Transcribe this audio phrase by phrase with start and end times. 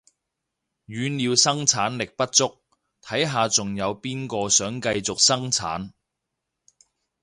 [0.87, 2.57] 語料生產力不足，
[3.03, 5.91] 睇下仲有邊個想繼續生產